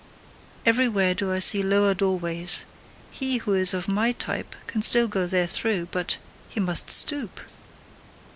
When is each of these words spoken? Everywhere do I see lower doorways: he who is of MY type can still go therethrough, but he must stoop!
Everywhere 0.65 1.13
do 1.13 1.31
I 1.31 1.37
see 1.37 1.61
lower 1.61 1.93
doorways: 1.93 2.65
he 3.11 3.37
who 3.37 3.53
is 3.53 3.71
of 3.71 3.87
MY 3.87 4.13
type 4.13 4.55
can 4.65 4.81
still 4.81 5.07
go 5.07 5.27
therethrough, 5.27 5.89
but 5.91 6.17
he 6.49 6.59
must 6.59 6.89
stoop! 6.89 7.39